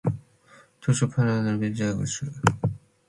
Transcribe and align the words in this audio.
tosho 0.81 1.05
paëmbocquid 1.11 1.61
bëaccosh 1.79 2.19